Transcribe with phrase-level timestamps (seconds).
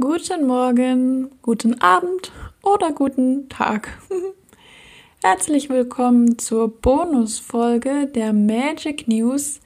[0.00, 3.98] Guten Morgen, guten Abend oder guten Tag.
[5.22, 9.60] Herzlich willkommen zur Bonusfolge der Magic News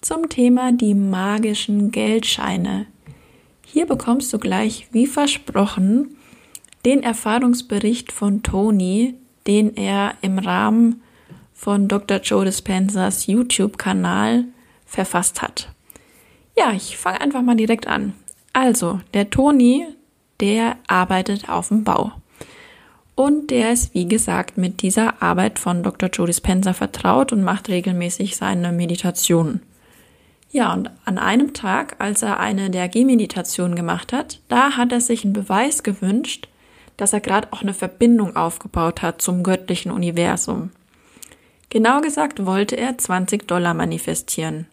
[0.00, 2.86] zum Thema die magischen Geldscheine.
[3.62, 6.16] Hier bekommst du gleich, wie versprochen,
[6.86, 9.16] den Erfahrungsbericht von Tony,
[9.46, 11.02] den er im Rahmen
[11.52, 12.20] von Dr.
[12.20, 14.46] Joe Dispensers YouTube-Kanal
[14.86, 15.68] verfasst hat.
[16.56, 18.14] Ja, ich fange einfach mal direkt an.
[18.52, 19.86] Also, der Toni,
[20.40, 22.12] der arbeitet auf dem Bau.
[23.14, 26.08] Und der ist, wie gesagt, mit dieser Arbeit von Dr.
[26.08, 29.62] Joe Dispenza vertraut und macht regelmäßig seine Meditationen.
[30.50, 35.00] Ja, und an einem Tag, als er eine der G-Meditationen gemacht hat, da hat er
[35.00, 36.48] sich einen Beweis gewünscht,
[36.96, 40.70] dass er gerade auch eine Verbindung aufgebaut hat zum göttlichen Universum.
[41.70, 44.66] Genau gesagt wollte er 20 Dollar manifestieren.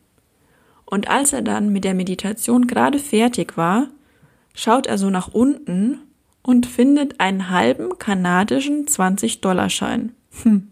[0.96, 3.90] Und als er dann mit der Meditation gerade fertig war,
[4.54, 6.00] schaut er so nach unten
[6.42, 10.14] und findet einen halben kanadischen 20-Dollar-Schein.
[10.44, 10.72] Hm.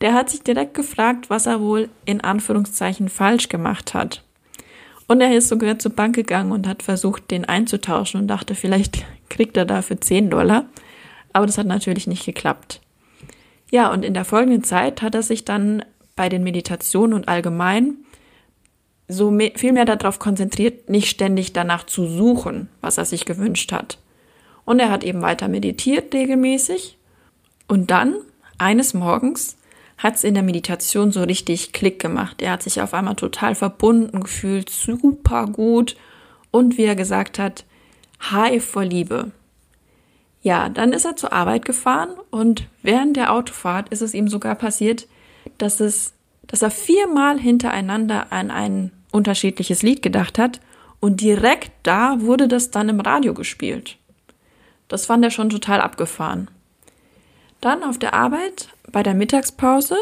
[0.00, 4.24] Der hat sich direkt gefragt, was er wohl in Anführungszeichen falsch gemacht hat.
[5.08, 9.04] Und er ist sogar zur Bank gegangen und hat versucht, den einzutauschen und dachte, vielleicht
[9.28, 10.64] kriegt er dafür 10 Dollar.
[11.34, 12.80] Aber das hat natürlich nicht geklappt.
[13.70, 15.84] Ja, und in der folgenden Zeit hat er sich dann
[16.16, 17.98] bei den Meditationen und allgemein
[19.08, 23.98] so viel mehr darauf konzentriert, nicht ständig danach zu suchen, was er sich gewünscht hat.
[24.64, 26.98] Und er hat eben weiter meditiert regelmäßig.
[27.68, 28.14] Und dann,
[28.58, 29.56] eines Morgens,
[29.96, 32.42] hat es in der Meditation so richtig Klick gemacht.
[32.42, 35.96] Er hat sich auf einmal total verbunden gefühlt, super gut.
[36.50, 37.64] Und wie er gesagt hat,
[38.30, 39.32] high vor Liebe.
[40.42, 44.54] Ja, dann ist er zur Arbeit gefahren und während der Autofahrt ist es ihm sogar
[44.54, 45.08] passiert,
[45.58, 46.14] dass es,
[46.46, 50.60] dass er viermal hintereinander an einen unterschiedliches Lied gedacht hat
[51.00, 53.98] und direkt da wurde das dann im Radio gespielt.
[54.88, 56.48] Das fand er schon total abgefahren.
[57.60, 59.96] Dann auf der Arbeit, bei der Mittagspause,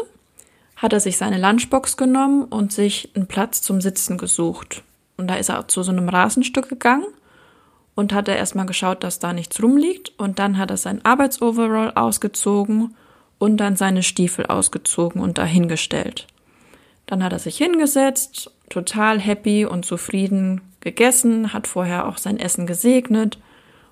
[0.77, 4.83] hat er sich seine Lunchbox genommen und sich einen Platz zum Sitzen gesucht.
[5.17, 7.07] Und da ist er zu so einem Rasenstück gegangen
[7.95, 10.13] und hat er erstmal geschaut, dass da nichts rumliegt.
[10.17, 12.95] Und dann hat er sein Arbeitsoverall ausgezogen
[13.39, 16.27] und dann seine Stiefel ausgezogen und dahingestellt.
[17.07, 22.67] Dann hat er sich hingesetzt, total happy und zufrieden gegessen, hat vorher auch sein Essen
[22.67, 23.39] gesegnet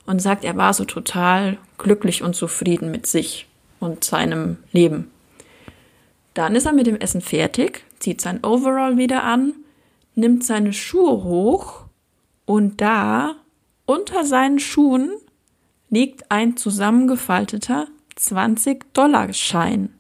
[0.05, 3.47] und sagt, er war so total glücklich und zufrieden mit sich
[3.79, 5.09] und seinem Leben.
[6.33, 9.53] Dann ist er mit dem Essen fertig, zieht sein Overall wieder an,
[10.15, 11.85] nimmt seine Schuhe hoch
[12.45, 13.35] und da
[13.85, 15.11] unter seinen Schuhen
[15.89, 17.87] liegt ein zusammengefalteter
[18.17, 19.93] 20-Dollar-Schein.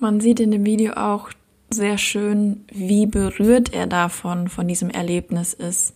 [0.00, 1.30] Man sieht in dem Video auch
[1.74, 5.94] sehr schön, wie berührt er davon, von diesem Erlebnis ist.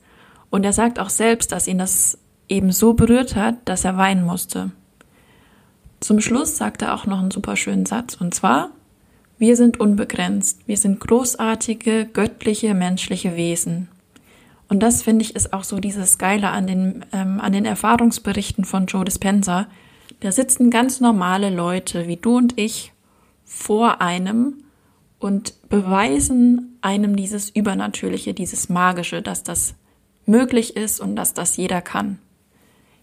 [0.51, 2.19] Und er sagt auch selbst, dass ihn das
[2.49, 4.73] eben so berührt hat, dass er weinen musste.
[6.01, 8.71] Zum Schluss sagt er auch noch einen super schönen Satz, und zwar,
[9.39, 13.89] wir sind unbegrenzt, wir sind großartige, göttliche, menschliche Wesen.
[14.69, 18.65] Und das finde ich ist auch so dieses Geile an den, ähm, an den Erfahrungsberichten
[18.65, 19.67] von Joe Dispenza.
[20.21, 22.93] Da sitzen ganz normale Leute wie du und ich
[23.45, 24.55] vor einem
[25.19, 29.75] und beweisen einem dieses Übernatürliche, dieses Magische, dass das
[30.27, 32.19] möglich ist und dass das jeder kann.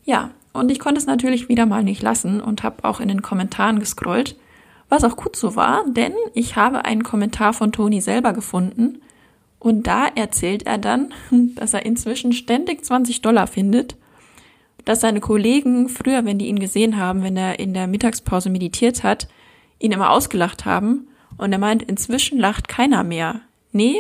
[0.04, 3.22] Ja, und ich konnte es natürlich wieder mal nicht lassen und habe auch in den
[3.22, 4.38] Kommentaren gescrollt,
[4.88, 9.02] was auch gut so war, denn ich habe einen Kommentar von Toni selber gefunden
[9.60, 11.14] und da erzählt er dann,
[11.56, 13.98] dass er inzwischen ständig 20 Dollar findet,
[14.86, 19.04] dass seine Kollegen früher, wenn die ihn gesehen haben, wenn er in der Mittagspause meditiert
[19.04, 19.28] hat,
[19.80, 23.42] ihn immer ausgelacht haben und er meint, inzwischen lacht keiner mehr.
[23.72, 23.98] Nee,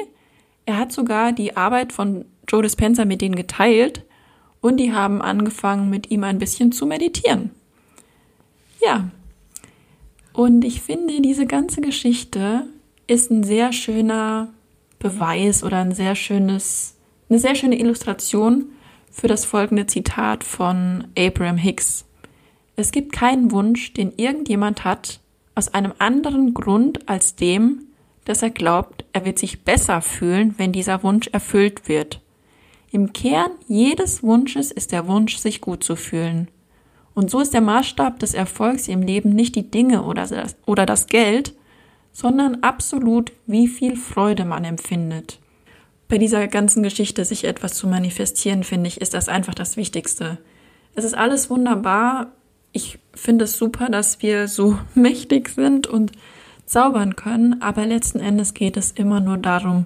[0.65, 4.03] er hat sogar die Arbeit von Joe Dispenza mit denen geteilt
[4.61, 7.51] und die haben angefangen, mit ihm ein bisschen zu meditieren.
[8.83, 9.09] Ja.
[10.33, 12.67] Und ich finde, diese ganze Geschichte
[13.07, 14.49] ist ein sehr schöner
[14.99, 16.95] Beweis oder ein sehr schönes,
[17.29, 18.65] eine sehr schöne Illustration
[19.11, 22.05] für das folgende Zitat von Abraham Hicks.
[22.75, 25.19] Es gibt keinen Wunsch, den irgendjemand hat,
[25.55, 27.85] aus einem anderen Grund als dem,
[28.25, 32.21] dass er glaubt, er wird sich besser fühlen, wenn dieser Wunsch erfüllt wird.
[32.91, 36.49] Im Kern jedes Wunsches ist der Wunsch, sich gut zu fühlen.
[37.13, 40.85] Und so ist der Maßstab des Erfolgs im Leben nicht die Dinge oder das, oder
[40.85, 41.53] das Geld,
[42.11, 45.39] sondern absolut, wie viel Freude man empfindet.
[46.07, 50.37] Bei dieser ganzen Geschichte, sich etwas zu manifestieren, finde ich, ist das einfach das Wichtigste.
[50.93, 52.31] Es ist alles wunderbar,
[52.75, 56.11] ich finde es super, dass wir so mächtig sind und
[56.65, 59.85] zaubern können, aber letzten Endes geht es immer nur darum,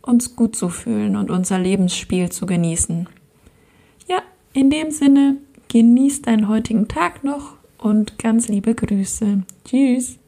[0.00, 3.08] uns gut zu fühlen und unser Lebensspiel zu genießen.
[4.06, 4.22] Ja,
[4.52, 5.36] In dem Sinne,
[5.68, 9.42] genieß deinen heutigen Tag noch und ganz liebe Grüße.
[9.64, 10.18] Tschüss.